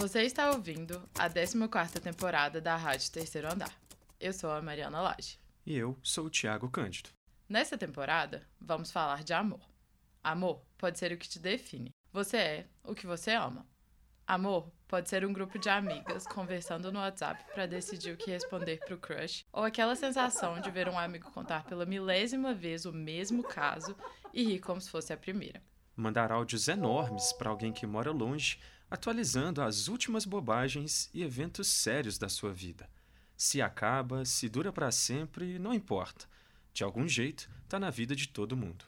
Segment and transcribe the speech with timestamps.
[0.00, 3.78] Você está ouvindo a 14ª temporada da Rádio Terceiro Andar.
[4.18, 5.38] Eu sou a Mariana Lage.
[5.66, 7.10] E eu sou o Tiago Cândido.
[7.46, 9.60] Nessa temporada, vamos falar de amor.
[10.24, 11.90] Amor pode ser o que te define.
[12.14, 13.66] Você é o que você ama.
[14.26, 18.78] Amor pode ser um grupo de amigas conversando no WhatsApp para decidir o que responder
[18.78, 23.42] pro crush, ou aquela sensação de ver um amigo contar pela milésima vez o mesmo
[23.42, 23.94] caso
[24.32, 25.62] e rir como se fosse a primeira.
[25.94, 28.58] Mandar áudios enormes para alguém que mora longe,
[28.90, 32.90] atualizando as últimas bobagens e eventos sérios da sua vida.
[33.36, 36.26] Se acaba, se dura para sempre, não importa.
[36.72, 38.84] De algum jeito, tá na vida de todo mundo.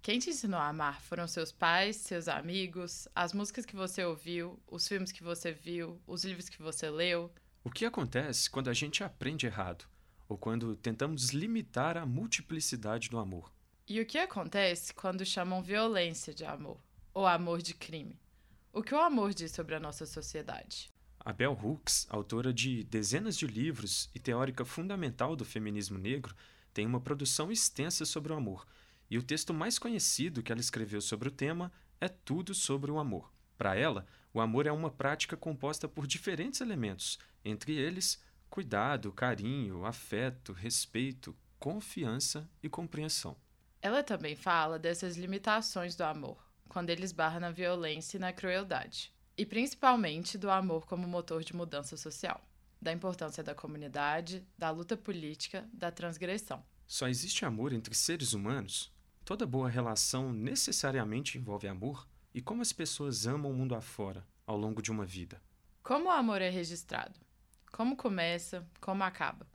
[0.00, 4.58] Quem te ensinou a amar foram seus pais, seus amigos, as músicas que você ouviu,
[4.66, 7.30] os filmes que você viu, os livros que você leu.
[7.62, 9.84] O que acontece quando a gente aprende errado?
[10.28, 13.52] Ou quando tentamos limitar a multiplicidade do amor?
[13.86, 16.80] E o que acontece quando chamam violência de amor?
[17.14, 18.18] Ou amor de crime?
[18.74, 20.90] O que o amor diz sobre a nossa sociedade?
[21.20, 26.34] A Bell Hooks, autora de dezenas de livros e teórica fundamental do feminismo negro,
[26.72, 28.66] tem uma produção extensa sobre o amor,
[29.10, 32.98] e o texto mais conhecido que ela escreveu sobre o tema é Tudo sobre o
[32.98, 33.30] Amor.
[33.58, 39.84] Para ela, o amor é uma prática composta por diferentes elementos, entre eles cuidado, carinho,
[39.84, 43.36] afeto, respeito, confiança e compreensão.
[43.82, 46.38] Ela também fala dessas limitações do amor,
[46.72, 51.54] quando ele esbarra na violência e na crueldade, e principalmente do amor como motor de
[51.54, 52.42] mudança social,
[52.80, 56.64] da importância da comunidade, da luta política, da transgressão.
[56.86, 58.90] Só existe amor entre seres humanos?
[59.22, 62.08] Toda boa relação necessariamente envolve amor?
[62.32, 65.42] E como as pessoas amam o mundo afora ao longo de uma vida?
[65.82, 67.20] Como o amor é registrado?
[67.70, 68.66] Como começa?
[68.80, 69.46] Como acaba?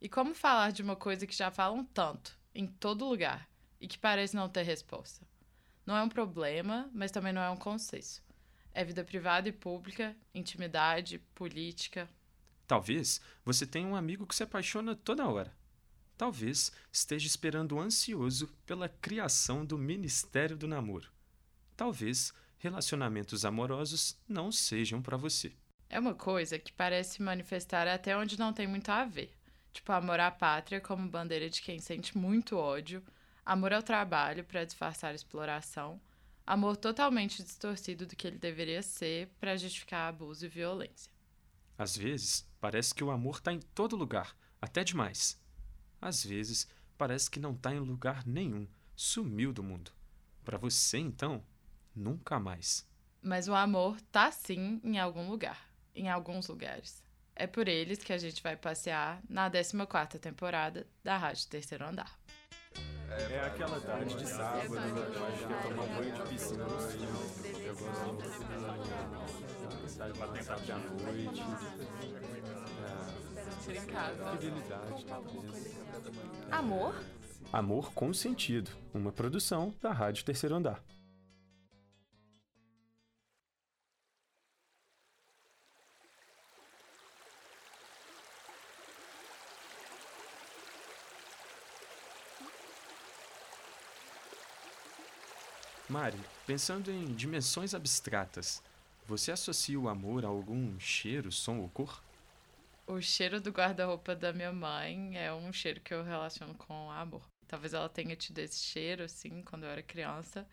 [0.00, 3.48] E como falar de uma coisa que já falam tanto, em todo lugar,
[3.80, 5.24] e que parece não ter resposta?
[5.88, 8.22] Não é um problema, mas também não é um consenso.
[8.74, 12.06] É vida privada e pública, intimidade, política.
[12.66, 15.50] Talvez você tenha um amigo que se apaixona toda hora.
[16.14, 21.08] Talvez esteja esperando ansioso pela criação do Ministério do Namoro.
[21.74, 25.54] Talvez relacionamentos amorosos não sejam para você.
[25.88, 29.32] É uma coisa que parece manifestar até onde não tem muito a ver.
[29.72, 33.02] Tipo, amor à pátria como bandeira de quem sente muito ódio,
[33.48, 35.98] amor ao trabalho para disfarçar exploração,
[36.46, 41.10] amor totalmente distorcido do que ele deveria ser para justificar abuso e violência.
[41.78, 45.40] Às vezes, parece que o amor está em todo lugar, até demais.
[45.98, 49.92] Às vezes, parece que não está em lugar nenhum, sumiu do mundo.
[50.44, 51.42] Para você, então,
[51.96, 52.86] nunca mais.
[53.22, 55.58] Mas o amor tá sim em algum lugar,
[55.94, 57.02] em alguns lugares.
[57.34, 62.18] É por eles que a gente vai passear na 14ª temporada da Rádio Terceiro Andar.
[63.18, 66.76] É aquela tarde de sábado, eu acho que é tomar um banho de piscina no
[66.86, 67.08] rio.
[67.66, 68.76] Eu gosto de sair lá
[70.44, 71.42] tarde à noite.
[73.68, 74.30] Em casa.
[74.32, 75.78] Fidelidade, talvez.
[76.50, 76.94] Amor?
[77.52, 80.82] Amor com sentido, uma produção da Rádio Terceiro Andar.
[95.98, 96.16] Mari,
[96.46, 98.62] pensando em dimensões abstratas,
[99.04, 102.00] você associa o amor a algum cheiro, som ou cor?
[102.86, 107.22] O cheiro do guarda-roupa da minha mãe é um cheiro que eu relaciono com amor.
[107.48, 110.46] Talvez ela tenha tido esse cheiro, assim, quando eu era criança.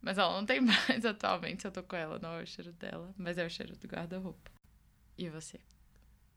[0.00, 3.12] Mas ela não tem mais atualmente, eu tô com ela, não é o cheiro dela,
[3.18, 4.50] mas é o cheiro do guarda-roupa.
[5.18, 5.60] E você?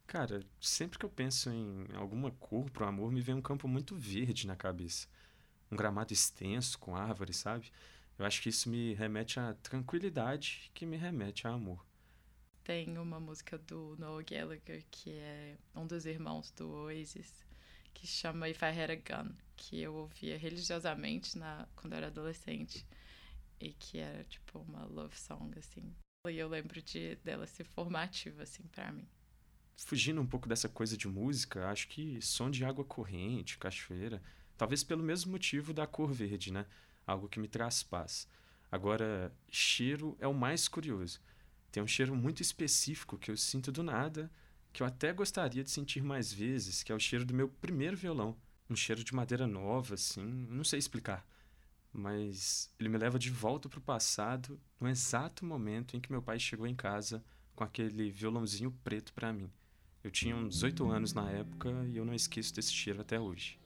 [0.06, 3.96] Cara, sempre que eu penso em alguma cor pro amor, me vem um campo muito
[3.96, 5.08] verde na cabeça.
[5.72, 7.72] Um gramado extenso, com árvores, sabe?
[8.18, 11.86] Eu acho que isso me remete à tranquilidade que me remete a amor.
[12.64, 17.46] Tem uma música do Noel Gallagher, que é um dos irmãos do Oasis,
[17.94, 22.08] que chama If I Had a Gun, que eu ouvia religiosamente na, quando eu era
[22.08, 22.86] adolescente,
[23.60, 25.96] e que era tipo uma love song, assim.
[26.28, 29.08] E eu lembro de, dela ser formativa, assim, para mim.
[29.78, 34.22] Fugindo um pouco dessa coisa de música, acho que som de água corrente, cachoeira,
[34.58, 36.66] talvez pelo mesmo motivo da cor verde, né?
[37.08, 38.28] Algo que me traz paz.
[38.70, 41.22] Agora, cheiro é o mais curioso.
[41.72, 44.30] Tem um cheiro muito específico que eu sinto do nada,
[44.74, 47.96] que eu até gostaria de sentir mais vezes, que é o cheiro do meu primeiro
[47.96, 48.38] violão.
[48.70, 51.26] Um cheiro de madeira nova, assim, não sei explicar.
[51.94, 56.22] Mas ele me leva de volta para o passado, no exato momento em que meu
[56.22, 57.24] pai chegou em casa
[57.56, 59.50] com aquele violãozinho preto para mim.
[60.04, 63.58] Eu tinha uns oito anos na época e eu não esqueço desse cheiro até hoje.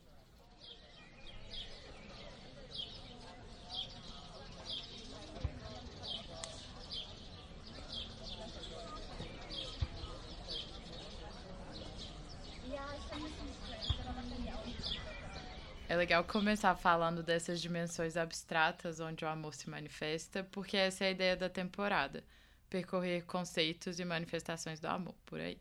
[15.95, 21.11] Legal começar falando dessas dimensões abstratas onde o amor se manifesta, porque essa é a
[21.11, 22.23] ideia da temporada
[22.69, 25.59] percorrer conceitos e manifestações do amor por aí.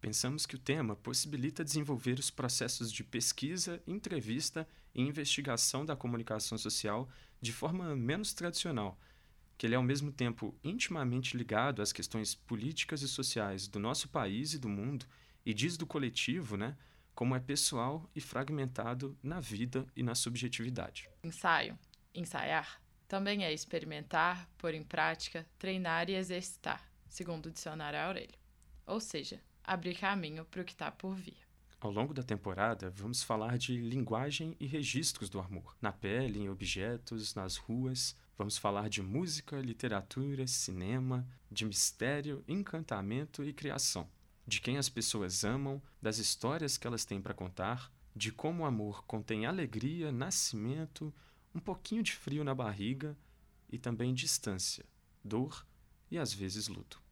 [0.00, 6.56] Pensamos que o tema possibilita desenvolver os processos de pesquisa, entrevista e investigação da comunicação
[6.56, 7.08] social
[7.40, 8.98] de forma menos tradicional,
[9.58, 14.08] que ele é ao mesmo tempo intimamente ligado às questões políticas e sociais do nosso
[14.08, 15.06] país e do mundo,
[15.44, 16.76] e diz do coletivo, né,
[17.14, 21.08] como é pessoal e fragmentado na vida e na subjetividade.
[21.22, 21.78] Ensaio,
[22.14, 28.38] ensaiar, também é experimentar, pôr em prática, treinar e exercitar, segundo o dicionário Aurélio.
[28.86, 31.36] Ou seja, abrir caminho para o que está por vir.
[31.78, 36.48] Ao longo da temporada, vamos falar de linguagem e registros do amor, na pele, em
[36.48, 38.16] objetos, nas ruas.
[38.38, 44.08] Vamos falar de música, literatura, cinema, de mistério, encantamento e criação,
[44.46, 48.66] de quem as pessoas amam, das histórias que elas têm para contar, de como o
[48.66, 51.12] amor contém alegria, nascimento,
[51.54, 53.16] um pouquinho de frio na barriga
[53.70, 54.84] e também distância,
[55.24, 55.66] dor
[56.10, 57.02] e às vezes luto.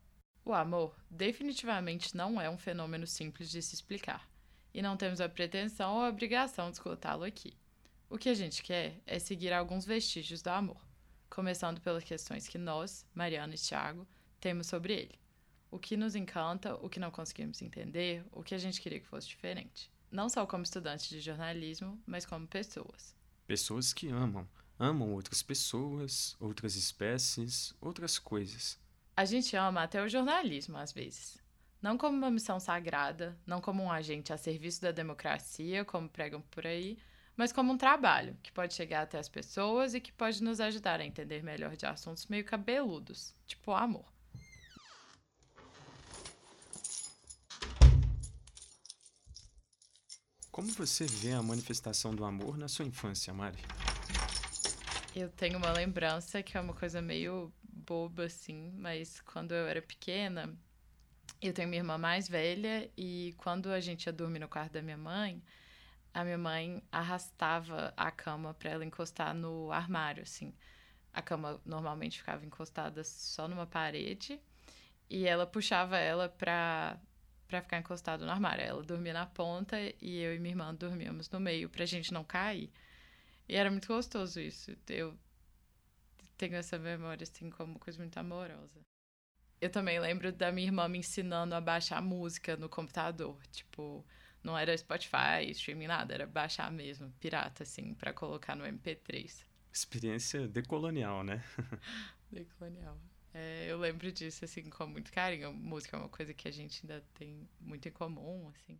[0.44, 4.28] O amor definitivamente não é um fenômeno simples de se explicar,
[4.72, 7.56] e não temos a pretensão ou a obrigação de escutá-lo aqui.
[8.08, 10.80] O que a gente quer é seguir alguns vestígios do amor,
[11.28, 14.06] começando pelas questões que nós, Mariana e Thiago,
[14.40, 15.20] temos sobre ele.
[15.70, 19.06] O que nos encanta, o que não conseguimos entender, o que a gente queria que
[19.06, 19.90] fosse diferente.
[20.10, 23.14] Não só como estudantes de jornalismo, mas como pessoas.
[23.46, 28.78] Pessoas que amam, amam outras pessoas, outras espécies, outras coisas.
[29.16, 31.38] A gente ama até o jornalismo, às vezes.
[31.80, 36.42] Não como uma missão sagrada, não como um agente a serviço da democracia, como pregam
[36.42, 36.98] por aí,
[37.36, 41.00] mas como um trabalho que pode chegar até as pessoas e que pode nos ajudar
[41.00, 44.04] a entender melhor de assuntos meio cabeludos, tipo o amor.
[50.60, 53.56] Como você vê a manifestação do amor na sua infância, Mari?
[55.16, 59.80] Eu tenho uma lembrança que é uma coisa meio boba, assim, mas quando eu era
[59.80, 60.54] pequena,
[61.40, 64.82] eu tenho minha irmã mais velha e quando a gente ia dormir no quarto da
[64.82, 65.42] minha mãe,
[66.12, 70.52] a minha mãe arrastava a cama para ela encostar no armário, assim.
[71.10, 74.38] A cama normalmente ficava encostada só numa parede
[75.08, 77.00] e ela puxava ela pra,
[77.50, 78.64] pra ficar encostado no armário.
[78.64, 82.24] Ela dormia na ponta e eu e minha irmã dormíamos no meio pra gente não
[82.24, 82.70] cair.
[83.48, 84.70] E era muito gostoso isso.
[84.88, 85.18] Eu
[86.38, 88.80] tenho essa memória, assim, como coisa muito amorosa.
[89.60, 93.36] Eu também lembro da minha irmã me ensinando a baixar música no computador.
[93.50, 94.06] Tipo,
[94.42, 99.44] não era Spotify, streaming, nada, era baixar mesmo, pirata, assim, para colocar no MP3.
[99.72, 101.44] Experiência decolonial, né?
[102.30, 102.98] decolonial.
[103.32, 105.52] É, eu lembro disso, assim, com muito carinho.
[105.52, 108.78] Música é uma coisa que a gente ainda tem muito em comum, assim.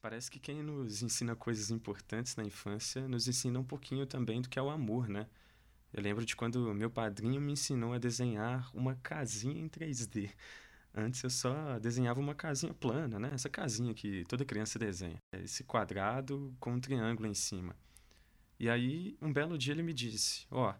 [0.00, 4.48] Parece que quem nos ensina coisas importantes na infância nos ensina um pouquinho também do
[4.48, 5.26] que é o amor, né?
[5.92, 10.30] Eu lembro de quando meu padrinho me ensinou a desenhar uma casinha em 3D.
[10.94, 13.30] Antes eu só desenhava uma casinha plana, né?
[13.34, 15.18] Essa casinha que toda criança desenha.
[15.32, 17.76] Esse quadrado com um triângulo em cima.
[18.58, 20.74] E aí, um belo dia ele me disse: Ó, oh,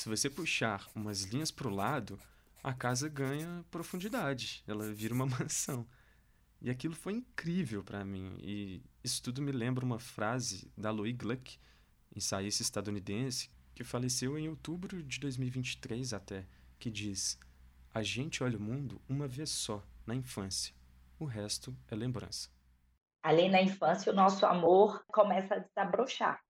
[0.00, 2.18] se você puxar umas linhas para o lado,
[2.64, 4.64] a casa ganha profundidade.
[4.66, 5.86] Ela vira uma mansão.
[6.58, 8.34] E aquilo foi incrível para mim.
[8.40, 11.58] E isso tudo me lembra uma frase da Louis Gluck,
[12.16, 16.46] ensaísta estadunidense, que faleceu em outubro de 2023 até,
[16.78, 17.38] que diz:
[17.92, 20.74] A gente olha o mundo uma vez só, na infância.
[21.18, 22.48] O resto é lembrança.
[23.22, 26.40] Ali na infância, o nosso amor começa a desabrochar.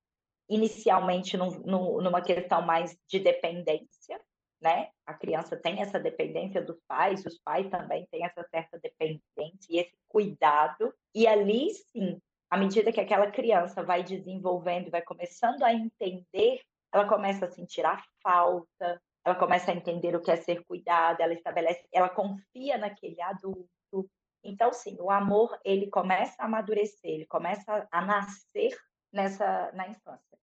[0.50, 4.20] Inicialmente, num, num, numa questão mais de dependência,
[4.60, 4.90] né?
[5.06, 9.78] A criança tem essa dependência dos pais, os pais também têm essa certa dependência e
[9.78, 10.92] esse cuidado.
[11.14, 16.60] E ali, sim, à medida que aquela criança vai desenvolvendo, vai começando a entender
[16.92, 21.22] ela começa a sentir a falta, ela começa a entender o que é ser cuidada,
[21.22, 24.10] ela estabelece, ela confia naquele adulto.
[24.42, 28.76] Então, sim, o amor ele começa a amadurecer, ele começa a nascer
[29.12, 30.38] nessa na infância.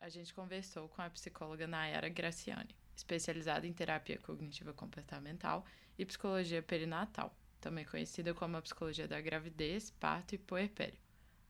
[0.00, 5.64] A gente conversou com a psicóloga Nayara Graciani, especializada em terapia cognitiva comportamental
[5.98, 10.98] e psicologia perinatal, também conhecida como a psicologia da gravidez, parto e puerpério.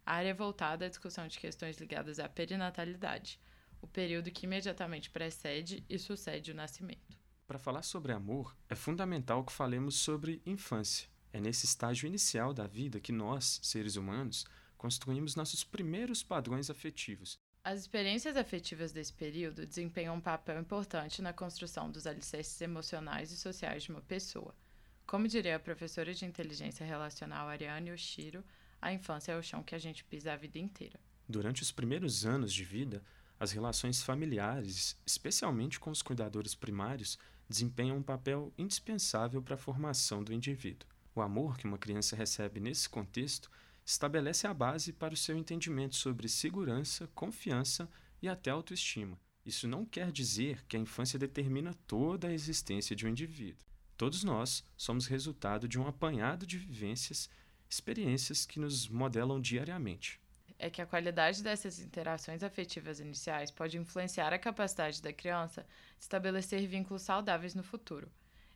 [0.05, 3.39] A área é voltada à discussão de questões ligadas à perinatalidade,
[3.81, 7.17] o período que imediatamente precede e sucede o nascimento.
[7.47, 11.09] Para falar sobre amor, é fundamental que falemos sobre infância.
[11.33, 14.45] É nesse estágio inicial da vida que nós, seres humanos,
[14.81, 17.39] construímos nossos primeiros padrões afetivos.
[17.63, 23.37] As experiências afetivas desse período desempenham um papel importante na construção dos alicerces emocionais e
[23.37, 24.55] sociais de uma pessoa.
[25.07, 28.43] Como diria a professora de inteligência relacional Ariane Oshiro,
[28.81, 30.99] a infância é o chão que a gente pisa a vida inteira.
[31.29, 33.05] Durante os primeiros anos de vida,
[33.39, 40.25] as relações familiares, especialmente com os cuidadores primários, desempenham um papel indispensável para a formação
[40.25, 40.89] do indivíduo.
[41.15, 43.51] O amor que uma criança recebe nesse contexto
[43.91, 47.89] estabelece a base para o seu entendimento sobre segurança, confiança
[48.23, 49.19] e até autoestima.
[49.45, 53.67] Isso não quer dizer que a infância determina toda a existência de um indivíduo.
[53.97, 57.29] Todos nós somos resultado de um apanhado de vivências,
[57.69, 60.21] experiências que nos modelam diariamente.
[60.59, 65.63] É que a qualidade dessas interações afetivas iniciais pode influenciar a capacidade da criança
[65.99, 68.11] de estabelecer vínculos saudáveis no futuro.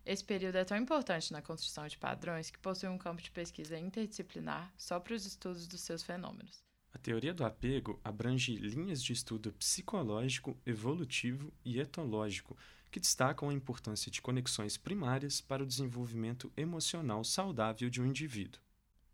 [0.06, 3.78] Esse período é tão importante na construção de padrões que possui um campo de pesquisa
[3.78, 6.62] interdisciplinar só para os estudos dos seus fenômenos.
[6.92, 12.56] A teoria do apego abrange linhas de estudo psicológico, evolutivo e etológico
[12.90, 18.61] que destacam a importância de conexões primárias para o desenvolvimento emocional saudável de um indivíduo.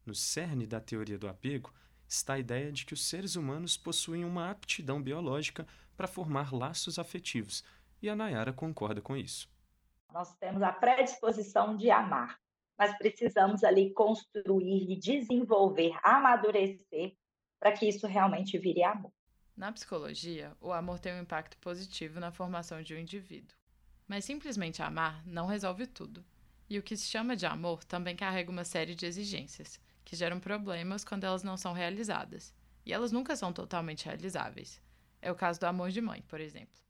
[0.05, 1.73] No cerne da teoria do apego
[2.07, 5.67] está a ideia de que os seres humanos possuem uma aptidão biológica
[5.97, 7.63] para formar laços afetivos,
[8.03, 9.49] e a Nayara concorda com isso.
[10.13, 12.39] Nós temos a predisposição de amar,
[12.79, 17.15] mas precisamos ali construir e desenvolver, amadurecer
[17.59, 19.13] para que isso realmente vire amor.
[19.57, 23.55] Na psicologia, o amor tem um impacto positivo na formação de um indivíduo.
[24.09, 26.25] Mas simplesmente amar não resolve tudo.
[26.69, 30.41] E o que se chama de amor também carrega uma série de exigências, que geram
[30.41, 32.55] problemas quando elas não são realizadas.
[32.87, 34.81] E elas nunca são totalmente realizáveis.
[35.21, 36.81] É o caso do amor de mãe, por exemplo.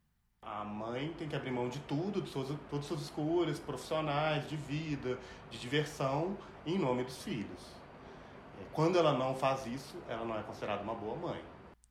[0.43, 4.49] A mãe tem que abrir mão de tudo, de suas, todas as suas escolhas profissionais,
[4.49, 5.19] de vida,
[5.51, 7.81] de diversão, em nome dos filhos.
[8.73, 11.43] Quando ela não faz isso, ela não é considerada uma boa mãe.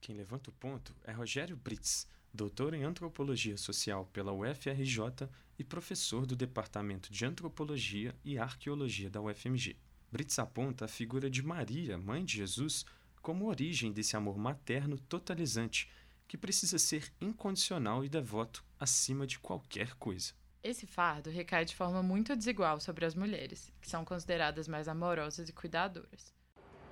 [0.02, 6.26] Quem levanta o ponto é Rogério Brits, doutor em antropologia social pela UFRJ e professor
[6.26, 9.78] do Departamento de Antropologia e Arqueologia da UFMG.
[10.12, 12.86] Brits aponta a figura de Maria, mãe de Jesus,
[13.22, 15.90] como origem desse amor materno totalizante,
[16.30, 20.32] que precisa ser incondicional e devoto acima de qualquer coisa.
[20.64, 25.50] Esse fardo recai de forma muito desigual sobre as mulheres, que são consideradas mais amorosas
[25.50, 26.32] e cuidadoras.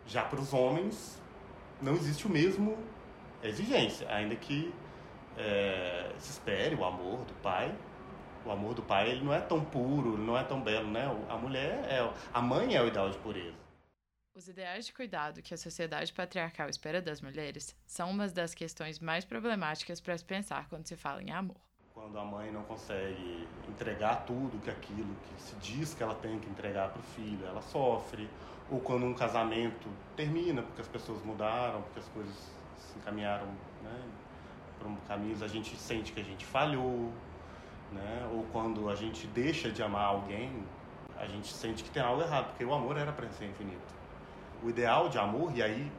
[0.07, 1.21] Já para os homens,
[1.79, 2.75] não existe o mesmo
[3.43, 4.73] exigência, ainda que
[5.37, 7.77] é, se espere o amor do pai.
[8.43, 11.05] O amor do pai ele não é tão puro, ele não é tão belo, né?
[11.29, 13.66] A mulher é, a mãe é o ideal de pureza.
[14.37, 18.99] Os ideais de cuidado que a sociedade patriarcal espera das mulheres são uma das questões
[18.99, 21.57] mais problemáticas para se pensar quando se fala em amor.
[21.91, 26.37] Quando a mãe não consegue entregar tudo que aquilo que se diz que ela tem
[26.39, 28.29] que entregar para o filho, ela sofre
[28.69, 32.35] ou quando um casamento termina porque as pessoas mudaram, porque as coisas
[32.77, 33.47] se encaminharam
[33.81, 34.03] né,
[34.77, 37.11] para um caminho, a gente sente que a gente falhou,
[37.91, 38.29] né?
[38.31, 40.63] ou quando a gente deixa de amar alguém,
[41.17, 43.96] a gente sente que tem algo errado, porque o amor era para ser infinito.
[44.67, 45.89] O ideal de amor, e aí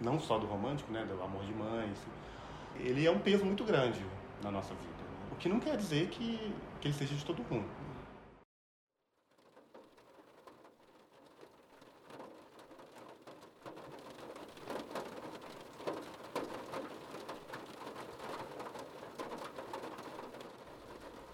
[0.00, 2.08] não só do romântico, né, do amor de mãe, assim,
[2.80, 4.02] ele é um peso muito grande
[4.42, 4.86] na nossa vida.
[4.86, 5.28] Né?
[5.32, 7.68] O que não quer dizer que, que ele seja de todo mundo.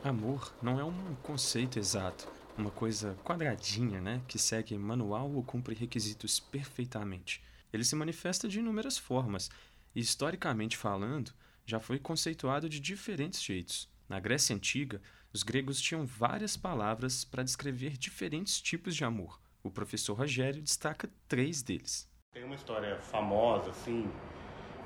[0.03, 5.75] Amor não é um conceito exato, uma coisa quadradinha, né, que segue manual ou cumpre
[5.75, 7.43] requisitos perfeitamente.
[7.73, 9.51] Ele se manifesta de inúmeras formas
[9.95, 11.33] e, historicamente falando,
[11.65, 13.89] já foi conceituado de diferentes jeitos.
[14.09, 15.01] Na Grécia Antiga,
[15.33, 19.41] os gregos tinham várias palavras para descrever diferentes tipos de amor.
[19.63, 22.11] O professor Rogério destaca três deles.
[22.35, 24.11] Tem uma história famosa, assim,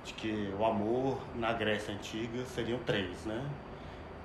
[0.05, 3.43] de que o amor na Grécia Antiga seriam três, né?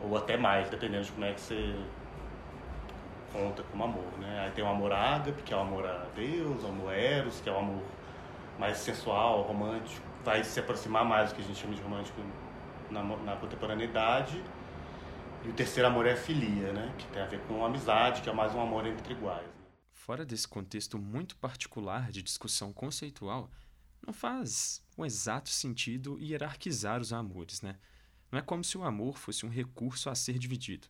[0.01, 1.75] ou até mais, dependendo de como é que você
[3.31, 4.45] conta como amor, né?
[4.45, 7.49] Aí tem o amor ágape, que é o amor a Deus, o amor eros, que
[7.49, 7.83] é o amor
[8.59, 12.21] mais sensual, romântico, vai se aproximar mais do que a gente chama de romântico
[12.89, 14.43] na, na contemporaneidade.
[15.43, 16.93] E o terceiro amor é a filia, né?
[16.97, 19.41] Que tem a ver com amizade, que é mais um amor entre iguais.
[19.41, 19.51] Né?
[19.91, 23.49] Fora desse contexto muito particular de discussão conceitual,
[24.05, 27.77] não faz o exato sentido hierarquizar os amores, né?
[28.31, 30.87] Não é como se o amor fosse um recurso a ser dividido.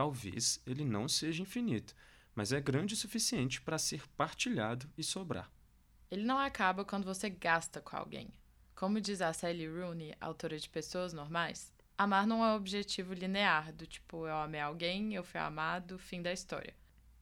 [0.00, 1.94] Talvez ele não seja infinito,
[2.34, 5.52] mas é grande o suficiente para ser partilhado e sobrar.
[6.10, 8.32] Ele não acaba quando você gasta com alguém.
[8.74, 13.74] Como diz a Sally Rooney, autora de Pessoas Normais, amar não é um objetivo linear,
[13.74, 16.74] do tipo eu amei alguém, eu fui amado, fim da história.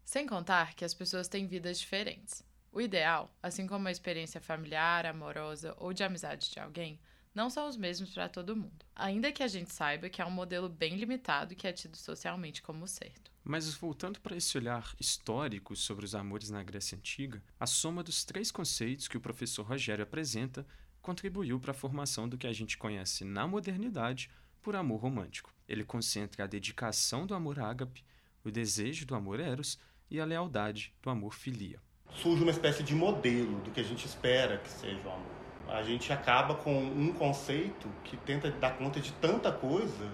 [0.05, 2.45] Sem contar que as pessoas têm vidas diferentes.
[2.71, 7.01] O ideal, assim como a experiência familiar, amorosa ou de amizade de alguém,
[7.39, 8.85] não são os mesmos para todo mundo.
[8.97, 12.61] Ainda que a gente saiba que é um modelo bem limitado que é tido socialmente
[12.61, 13.31] como certo.
[13.45, 18.25] Mas voltando para esse olhar histórico sobre os amores na Grécia Antiga, a soma dos
[18.25, 20.67] três conceitos que o professor Rogério apresenta
[21.01, 24.29] contribuiu para a formação do que a gente conhece na modernidade
[24.61, 25.55] por amor romântico.
[25.69, 28.05] Ele concentra a dedicação do amor ágape,
[28.43, 29.79] o desejo do amor eros
[30.11, 31.81] e a lealdade do amor filia.
[32.17, 35.38] Surge uma espécie de modelo do que a gente espera que seja o amor.
[35.69, 40.11] A gente acaba com um conceito que tenta dar conta de tanta coisa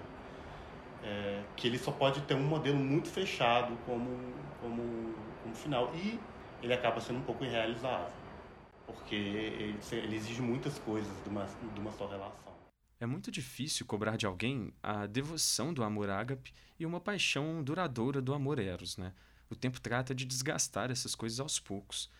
[1.02, 4.10] é, que ele só pode ter um modelo muito fechado como,
[4.60, 5.94] como, como final.
[5.94, 6.18] E
[6.62, 8.10] ele acaba sendo um pouco irrealizável,
[8.86, 12.54] porque ele, ele exige muitas coisas de uma, de uma só relação.
[12.98, 18.22] É muito difícil cobrar de alguém a devoção do amor ágape e uma paixão duradoura
[18.22, 19.12] do amor eros, né?
[19.50, 22.10] O tempo trata de desgastar essas coisas aos poucos.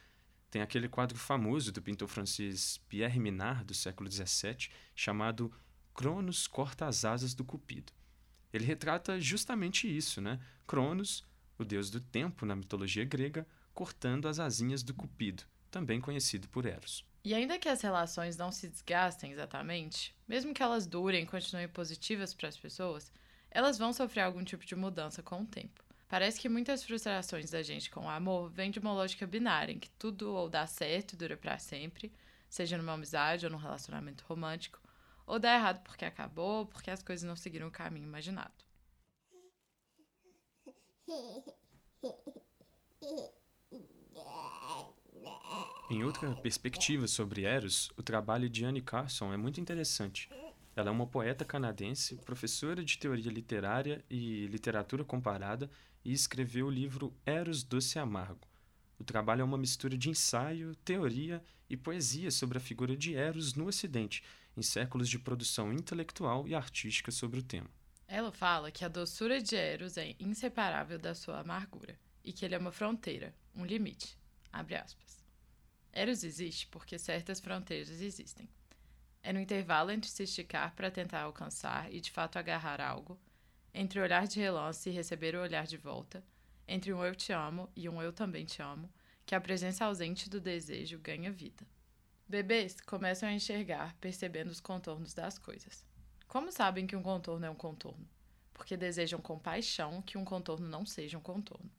[0.54, 5.52] Tem aquele quadro famoso do pintor francês Pierre Minard, do século XVII, chamado
[5.92, 7.92] Cronos corta as asas do Cupido.
[8.52, 10.38] Ele retrata justamente isso, né?
[10.64, 11.25] Cronos,
[11.58, 15.42] o deus do tempo na mitologia grega, cortando as asinhas do Cupido,
[15.73, 17.04] também conhecido por Eros.
[17.25, 21.66] E ainda que as relações não se desgastem exatamente, mesmo que elas durem e continuem
[21.66, 23.11] positivas para as pessoas,
[23.50, 25.84] elas vão sofrer algum tipo de mudança com o tempo.
[26.14, 29.80] Parece que muitas frustrações da gente com o amor vêm de uma lógica binária, em
[29.80, 32.12] que tudo ou dá certo e dura para sempre,
[32.49, 34.80] seja numa amizade ou num relacionamento romântico,
[35.26, 38.54] ou dá errado porque acabou, porque as coisas não seguiram o caminho imaginado.
[45.90, 50.30] Em outra perspectiva sobre Eros, o trabalho de Anne Carson é muito interessante.
[50.76, 55.71] Ela é uma poeta canadense, professora de teoria literária e literatura comparada
[56.04, 58.47] e escreveu o livro Eros Doce Amargo.
[58.99, 63.54] O trabalho é uma mistura de ensaio, teoria e poesia sobre a figura de Eros
[63.54, 64.23] no Ocidente,
[64.57, 67.71] em séculos de produção intelectual e artística sobre o tema.
[68.07, 72.54] Ela fala que a doçura de Eros é inseparável da sua amargura e que ele
[72.54, 74.19] é uma fronteira, um limite.
[74.52, 75.19] Abre aspas.
[75.93, 78.49] Eros existe porque certas fronteiras existem.
[79.26, 83.19] É no intervalo entre se esticar para tentar alcançar e de fato agarrar algo,
[83.73, 86.23] entre olhar de relance e receber o olhar de volta,
[86.69, 88.93] entre um eu te amo e um eu também te amo,
[89.25, 91.67] que a presença ausente do desejo ganha vida.
[92.28, 95.87] Bebês começam a enxergar, percebendo os contornos das coisas.
[96.28, 98.06] Como sabem que um contorno é um contorno?
[98.52, 101.71] Porque desejam com paixão que um contorno não seja um contorno.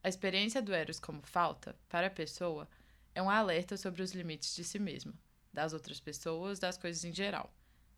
[0.00, 2.68] A experiência do Eros como falta, para a pessoa,
[3.16, 5.12] é um alerta sobre os limites de si mesma,
[5.54, 7.50] das outras pessoas, das coisas em geral.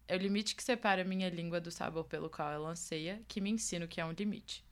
[0.07, 3.51] É o limite que separa minha língua do sabor pelo qual ela anseia, que me
[3.51, 4.65] ensina o que é um limite.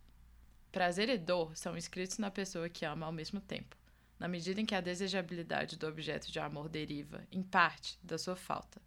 [0.70, 3.76] Prazer e dor são escritos na pessoa que ama ao mesmo tempo,
[4.18, 8.36] na medida em que a desejabilidade do objeto de amor deriva, em parte, da sua
[8.36, 8.80] falta.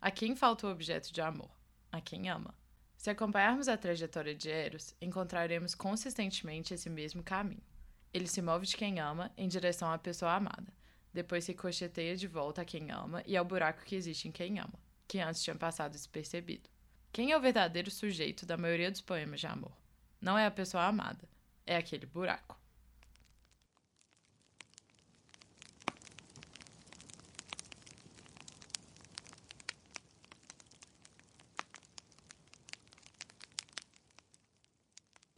[0.00, 1.50] A quem falta o objeto de amor?
[1.90, 2.54] A quem ama.
[2.96, 7.62] Se acompanharmos a trajetória de Eros, encontraremos consistentemente esse mesmo caminho.
[8.12, 10.72] Ele se move de quem ama em direção à pessoa amada,
[11.14, 14.58] depois se cocheteia de volta a quem ama e ao buraco que existe em quem
[14.58, 14.74] ama,
[15.06, 16.68] que antes tinha passado despercebido.
[17.12, 19.70] Quem é o verdadeiro sujeito da maioria dos poemas de amor?
[20.20, 21.28] Não é a pessoa amada,
[21.64, 22.58] é aquele buraco.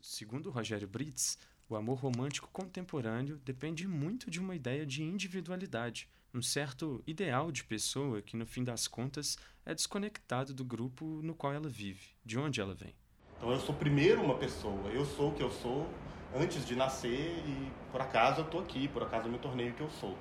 [0.01, 1.37] Segundo Rogério Brits,
[1.69, 7.65] o amor romântico contemporâneo depende muito de uma ideia de individualidade, um certo ideal de
[7.65, 12.39] pessoa que, no fim das contas, é desconectado do grupo no qual ela vive, de
[12.39, 12.95] onde ela vem.
[13.37, 15.89] Então eu sou primeiro uma pessoa, eu sou o que eu sou
[16.35, 19.75] antes de nascer e por acaso eu estou aqui, por acaso eu me tornei o
[19.75, 20.17] que eu sou.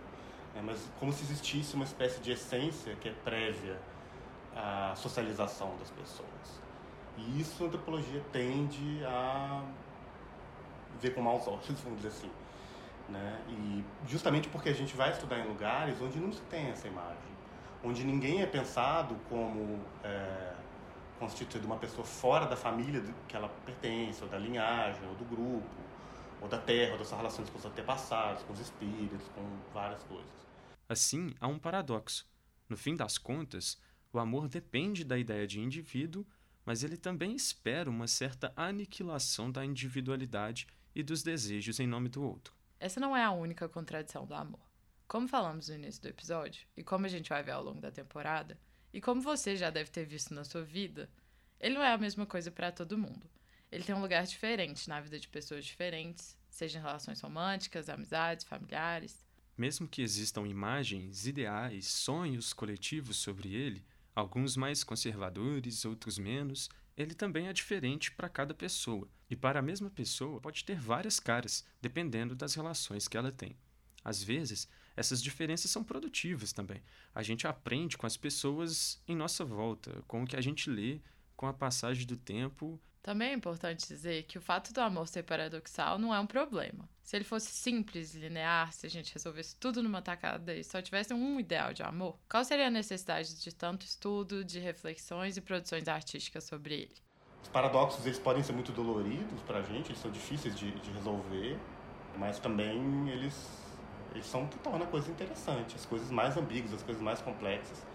[0.56, 3.80] É, mas como se existisse uma espécie de essência que é prévia
[4.56, 6.62] à socialização das pessoas.
[7.18, 9.64] E isso a antropologia tende a
[11.00, 12.32] ver com maus olhos, vamos dizer assim.
[13.10, 13.42] Né?
[13.50, 17.36] E justamente porque a gente vai estudar em lugares onde não se tem essa imagem,
[17.84, 20.54] onde ninguém é pensado como é,
[21.20, 25.70] constituído uma pessoa fora da família que ela pertence, ou da linhagem, ou do grupo,
[26.42, 30.04] ou da terra, ou das suas relações com os antepassados, com os espíritos, com várias
[30.04, 30.32] coisas.
[30.90, 32.28] Assim, há um paradoxo.
[32.68, 33.80] No fim das contas,
[34.12, 36.26] o amor depende da ideia de indivíduo,
[36.66, 42.24] mas ele também espera uma certa aniquilação da individualidade e dos desejos em nome do
[42.24, 42.56] outro.
[42.80, 44.66] Essa não é a única contradição do amor.
[45.08, 47.92] Como falamos no início do episódio, e como a gente vai ver ao longo da
[47.92, 48.58] temporada,
[48.94, 51.10] e como você já deve ter visto na sua vida,
[51.60, 53.30] ele não é a mesma coisa para todo mundo.
[53.72, 58.46] Ele tem um lugar diferente na vida de pessoas diferentes, seja em relações românticas, amizades,
[58.46, 59.26] familiares.
[59.58, 67.14] Mesmo que existam imagens, ideais, sonhos coletivos sobre ele, alguns mais conservadores, outros menos, ele
[67.14, 71.66] também é diferente para cada pessoa, e para a mesma pessoa pode ter várias caras,
[71.82, 73.56] dependendo das relações que ela tem.
[74.04, 76.82] Às vezes, Essas diferenças são produtivas também.
[77.14, 81.02] A gente aprende com as pessoas em nossa volta, com o que a gente lê,
[81.36, 82.80] com a passagem do tempo.
[83.06, 86.90] Também é importante dizer que o fato do amor ser paradoxal não é um problema.
[87.04, 91.14] Se ele fosse simples, linear, se a gente resolvesse tudo numa tacada e só tivesse
[91.14, 95.88] um ideal de amor, qual seria a necessidade de tanto estudo, de reflexões e produções
[95.88, 96.96] artísticas sobre ele?
[97.44, 100.90] Os paradoxos eles podem ser muito doloridos para a gente, eles são difíceis de, de
[100.90, 101.60] resolver,
[102.18, 103.36] mas também eles
[104.16, 105.76] eles são o que torna a coisa interessante.
[105.76, 107.86] As coisas mais ambíguas, as coisas mais complexas,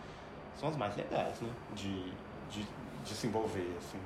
[0.55, 1.53] são as mais legais, né?
[1.75, 2.13] De,
[2.49, 2.65] de,
[3.05, 3.99] de se envolver, assim,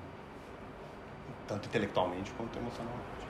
[1.46, 3.26] tanto intelectualmente quanto emocionalmente.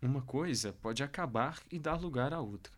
[0.00, 2.72] Uma coisa pode acabar e dar lugar à outra.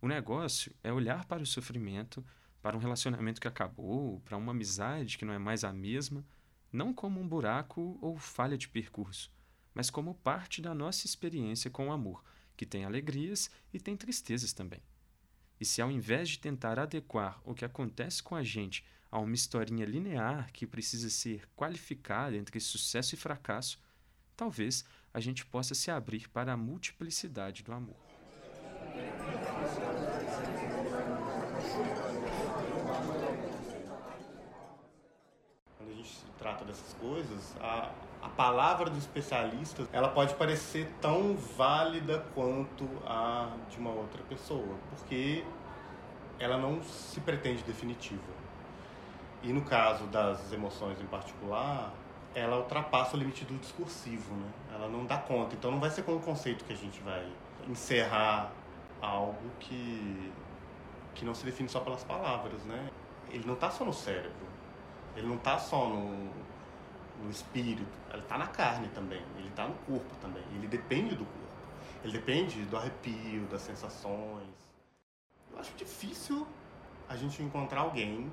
[0.00, 2.24] O negócio é olhar para o sofrimento,
[2.60, 6.24] para um relacionamento que acabou, para uma amizade que não é mais a mesma,
[6.72, 9.32] não como um buraco ou falha de percurso,
[9.72, 12.22] mas como parte da nossa experiência com o amor
[12.56, 14.82] que tem alegrias e tem tristezas também.
[15.60, 18.84] E se ao invés de tentar adequar o que acontece com a gente
[19.16, 23.80] a uma historinha linear que precisa ser qualificada entre sucesso e fracasso,
[24.36, 27.96] talvez a gente possa se abrir para a multiplicidade do amor.
[35.78, 41.34] Quando a gente trata dessas coisas, a, a palavra do especialista ela pode parecer tão
[41.34, 45.42] válida quanto a de uma outra pessoa, porque
[46.38, 48.45] ela não se pretende definitiva.
[49.46, 51.94] E no caso das emoções em particular,
[52.34, 54.50] ela ultrapassa o limite do discursivo, né?
[54.74, 55.54] Ela não dá conta.
[55.54, 57.24] Então não vai ser com um conceito que a gente vai
[57.68, 58.50] encerrar
[59.00, 60.32] algo que
[61.14, 62.90] que não se define só pelas palavras, né?
[63.30, 64.46] Ele não está só no cérebro.
[65.14, 66.28] Ele não está só no
[67.22, 71.24] no espírito, ele está na carne também, ele está no corpo também, ele depende do
[71.24, 71.48] corpo,
[72.04, 74.52] ele depende do arrepio, das sensações.
[75.50, 76.46] Eu acho difícil
[77.08, 78.30] a gente encontrar alguém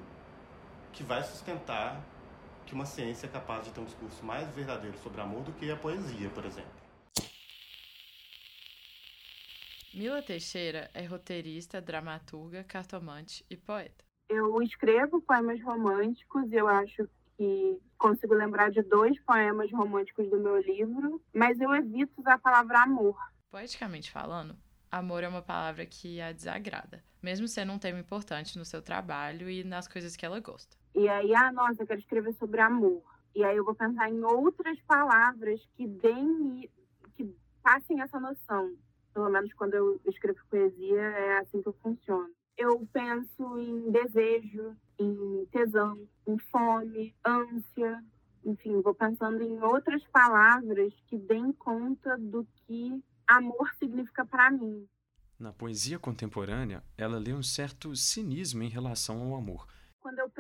[0.94, 2.02] que vai sustentar
[2.66, 5.70] que uma ciência é capaz de ter um discurso mais verdadeiro sobre amor do que
[5.70, 6.72] a poesia, por exemplo.
[9.94, 14.04] Mila Teixeira é roteirista, dramaturga, cartomante e poeta.
[14.30, 20.40] Eu escrevo poemas românticos e eu acho que consigo lembrar de dois poemas românticos do
[20.40, 23.16] meu livro, mas eu evito usar a palavra amor.
[23.52, 24.58] Poeticamente falando,
[24.90, 29.48] amor é uma palavra que a desagrada, mesmo sendo um tema importante no seu trabalho
[29.50, 30.76] e nas coisas que ela gosta.
[30.96, 33.04] E aí, ah, nossa, eu quero escrever sobre amor.
[33.36, 36.70] E aí eu vou pensar em outras palavras que deem,
[37.16, 38.76] que passem essa noção.
[39.14, 42.30] Pelo menos quando eu escrevo poesia, é assim que eu funciono.
[42.56, 48.04] Eu penso em desejo, em tesão, em fome, ânsia,
[48.46, 54.88] enfim, vou pensando em outras palavras que deem conta do que amor significa para mim.
[55.40, 59.68] Na poesia contemporânea, ela lê um certo cinismo em relação ao amor.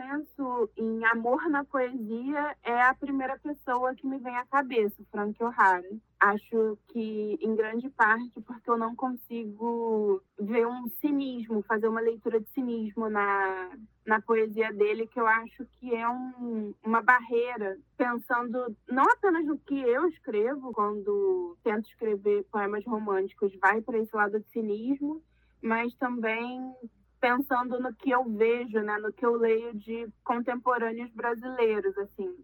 [0.04, 5.42] Penso em amor na poesia, é a primeira pessoa que me vem à cabeça, Frank
[5.42, 5.90] O'Hara.
[6.20, 12.42] Acho que, em grande parte, porque eu não consigo ver um cinismo, fazer uma leitura
[12.42, 13.72] de cinismo na,
[14.06, 19.58] na poesia dele, que eu acho que é um, uma barreira, pensando não apenas no
[19.58, 25.24] que eu escrevo, quando tento escrever poemas românticos, vai para esse lado de cinismo,
[25.62, 26.76] mas também
[27.24, 32.36] pensando no que eu vejo, né, no que eu leio de contemporâneos brasileiros, assim.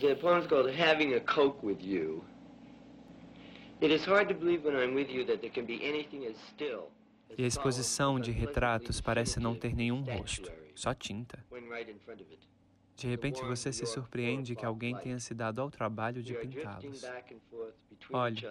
[0.00, 2.24] The poem's called Having a Coke with You.
[3.80, 6.36] It is hard to believe when I'm with you that there can be anything as
[6.54, 6.92] still.
[7.36, 11.44] E a exposição de retratos parece não ter nenhum rosto, só tinta.
[12.96, 17.02] De repente você se surpreende que alguém tenha se dado ao trabalho de pintá-los.
[18.12, 18.42] Olhe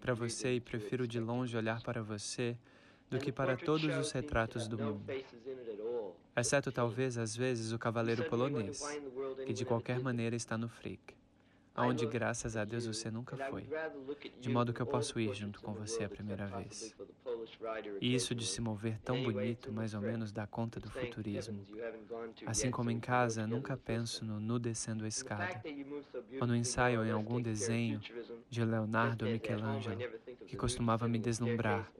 [0.00, 2.56] para você e prefiro de longe olhar para você
[3.10, 5.04] do que para todos os retratos do mundo.
[6.36, 8.82] Exceto talvez às vezes o cavaleiro polonês,
[9.46, 11.14] que de qualquer maneira está no Frick
[11.74, 13.66] aonde graças a Deus você nunca foi,
[14.40, 16.94] de modo que eu posso ir junto com você a primeira vez.
[18.00, 21.66] E isso de se mover tão bonito, mais ou menos, dá conta do futurismo.
[22.46, 25.62] Assim como em casa, nunca penso no nu descendo a escada,
[26.40, 28.00] ou no ensaio ou em algum desenho
[28.48, 30.00] de Leonardo ou Michelangelo,
[30.46, 31.92] que costumava me deslumbrar.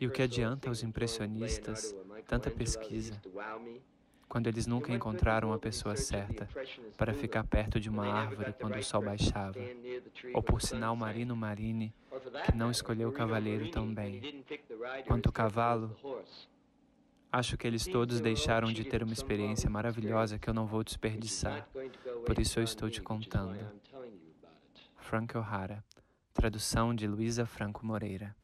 [0.00, 1.94] E o que adianta aos impressionistas
[2.26, 3.20] tanta pesquisa?
[4.30, 6.48] Quando eles nunca encontraram a pessoa certa
[6.96, 9.58] para ficar perto de uma árvore quando o sol baixava,
[10.32, 11.92] ou por sinal Marino Marini,
[12.46, 14.44] que não escolheu o cavaleiro tão bem.
[15.04, 15.96] Quanto o cavalo,
[17.32, 21.68] acho que eles todos deixaram de ter uma experiência maravilhosa que eu não vou desperdiçar,
[22.24, 23.58] por isso eu estou te contando.
[24.96, 25.84] Frank O'Hara,
[26.32, 28.36] Tradução de Luísa Franco Moreira.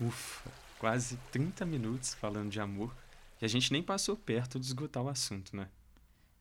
[0.00, 2.94] Ufa, quase 30 minutos falando de amor
[3.40, 5.68] e a gente nem passou perto de esgotar o assunto, né?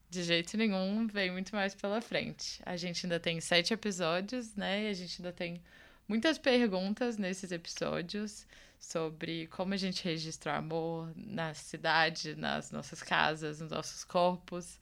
[0.09, 2.61] De jeito nenhum, vem muito mais pela frente.
[2.65, 4.85] A gente ainda tem sete episódios, né?
[4.85, 5.61] E a gente ainda tem
[6.07, 8.45] muitas perguntas nesses episódios
[8.79, 14.79] sobre como a gente registra o amor na cidade, nas nossas casas, nos nossos corpos,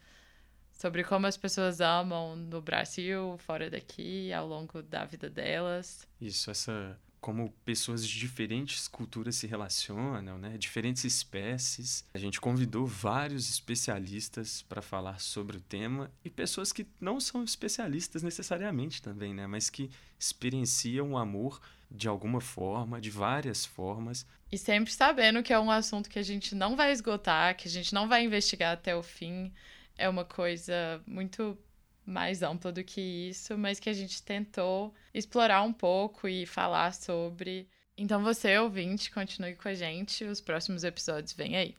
[0.71, 6.07] sobre como as pessoas amam no Brasil, fora daqui, ao longo da vida delas.
[6.21, 10.57] Isso, essa como pessoas de diferentes culturas se relacionam, né?
[10.57, 12.05] Diferentes espécies.
[12.13, 17.43] A gente convidou vários especialistas para falar sobre o tema e pessoas que não são
[17.43, 19.47] especialistas necessariamente também, né?
[19.47, 24.25] Mas que experienciam o amor de alguma forma, de várias formas.
[24.51, 27.71] E sempre sabendo que é um assunto que a gente não vai esgotar, que a
[27.71, 29.53] gente não vai investigar até o fim.
[29.97, 31.57] É uma coisa muito
[32.07, 36.93] mais ampla do que isso, mas que a gente tentou explorar um pouco e falar
[36.93, 37.67] sobre.
[37.97, 41.75] Então você, ouvinte, continue com a gente, os próximos episódios vêm aí.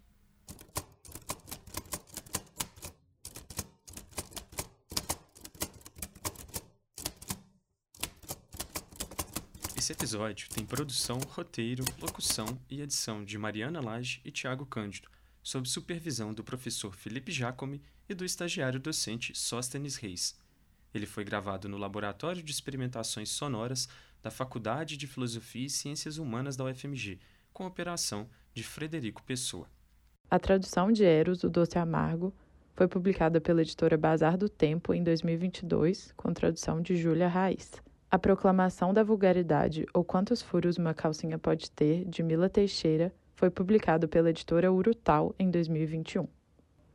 [9.74, 15.08] Esse episódio tem produção, roteiro, locução e edição de Mariana Lage e Tiago Cândido,
[15.42, 20.34] sob supervisão do professor Felipe Jacome e do estagiário docente Sóstenes Reis.
[20.94, 23.88] Ele foi gravado no Laboratório de Experimentações Sonoras
[24.22, 27.18] da Faculdade de Filosofia e Ciências Humanas da UFMG,
[27.52, 29.68] com operação de Frederico Pessoa.
[30.30, 32.34] A tradução de Eros, o Doce Amargo,
[32.74, 37.72] foi publicada pela editora Bazar do Tempo em 2022, com tradução de Júlia Raiz.
[38.10, 43.50] A Proclamação da Vulgaridade ou Quantos Furos uma Calcinha Pode Ter, de Mila Teixeira, foi
[43.50, 46.26] publicado pela editora Urutau em 2021.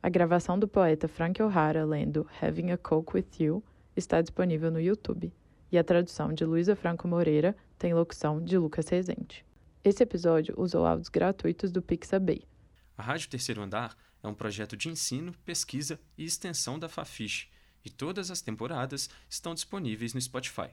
[0.04, 3.64] A gravação do poeta Frank O'Hara lendo Having a Coke with You
[3.96, 5.32] está disponível no YouTube,
[5.72, 9.46] e a tradução de Luísa Franco Moreira tem locução de Lucas Rezende.
[9.82, 12.42] Esse episódio usou áudios gratuitos do Pixabay.
[12.98, 17.48] A Rádio Terceiro Andar é um projeto de ensino, pesquisa e extensão da Fafiche,
[17.82, 20.68] e todas as temporadas estão disponíveis no Spotify.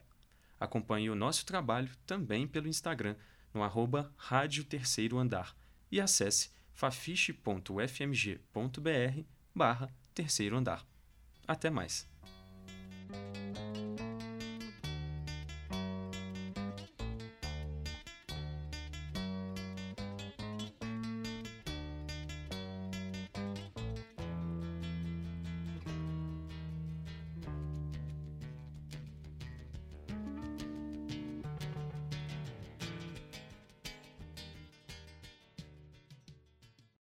[0.59, 3.15] Acompanhe o nosso trabalho também pelo Instagram,
[3.53, 5.55] no arroba Rádio Terceiro Andar
[5.89, 6.49] e acesse
[6.81, 10.83] fafiche.ufmg.br barra terceiro andar.
[11.47, 12.09] Até mais!